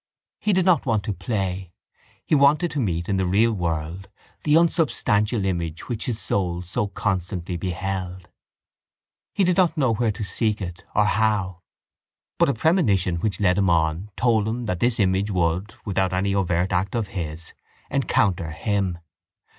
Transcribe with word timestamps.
He 0.39 0.51
did 0.51 0.65
not 0.65 0.87
want 0.87 1.03
to 1.03 1.13
play. 1.13 1.71
He 2.25 2.33
wanted 2.33 2.71
to 2.71 2.79
meet 2.79 3.07
in 3.07 3.17
the 3.17 3.25
real 3.27 3.53
world 3.53 4.09
the 4.45 4.55
unsubstantial 4.57 5.45
image 5.45 5.87
which 5.87 6.05
his 6.07 6.19
soul 6.19 6.63
so 6.63 6.87
constantly 6.87 7.55
beheld. 7.55 8.27
He 9.31 9.43
did 9.43 9.57
not 9.57 9.77
know 9.77 9.93
where 9.93 10.11
to 10.11 10.23
seek 10.23 10.59
it 10.59 10.83
or 10.95 11.05
how 11.05 11.61
but 12.39 12.49
a 12.49 12.55
premonition 12.55 13.17
which 13.17 13.39
led 13.39 13.59
him 13.59 13.69
on 13.69 14.09
told 14.17 14.47
him 14.47 14.65
that 14.65 14.79
this 14.79 14.99
image 14.99 15.29
would, 15.29 15.75
without 15.85 16.13
any 16.13 16.33
overt 16.33 16.73
act 16.73 16.95
of 16.95 17.09
his, 17.09 17.53
encounter 17.91 18.49
him. 18.49 18.97